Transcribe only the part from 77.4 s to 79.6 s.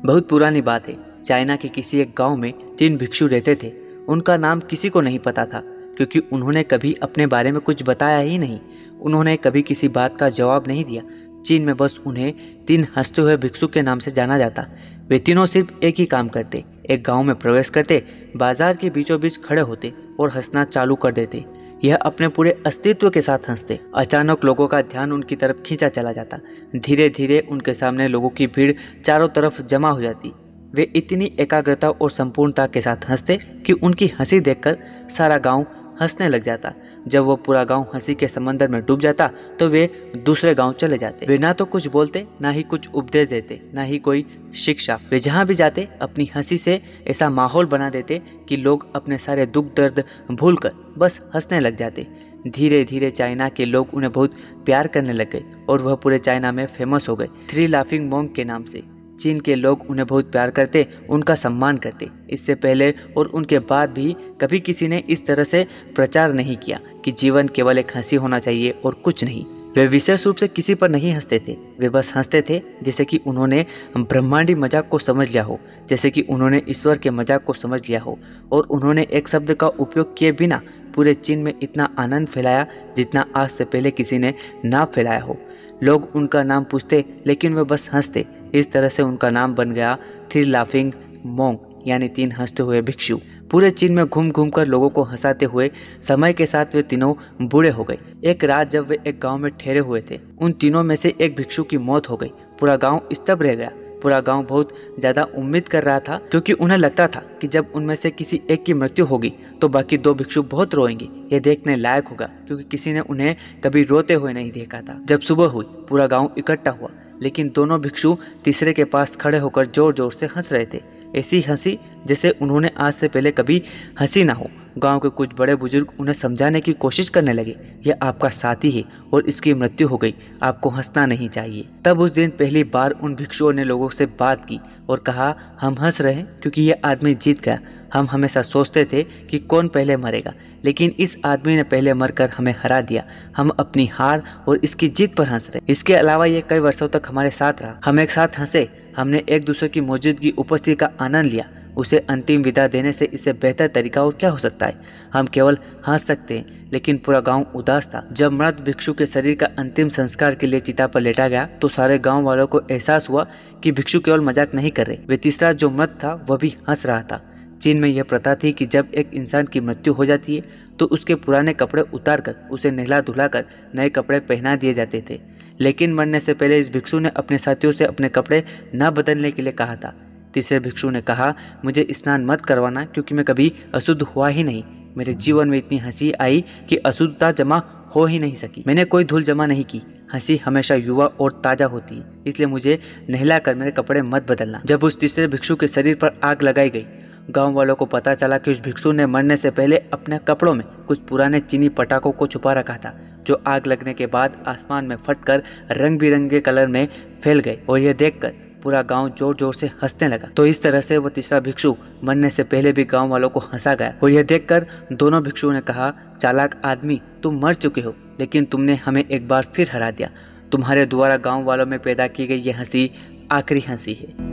को समझ लिया हो, और उन्होंने एक शब्द